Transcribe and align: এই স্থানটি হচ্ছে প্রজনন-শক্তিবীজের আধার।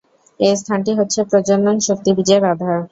এই 0.39 0.53
স্থানটি 0.55 0.91
হচ্ছে 0.99 1.19
প্রজনন-শক্তিবীজের 1.29 2.41
আধার। 2.51 2.77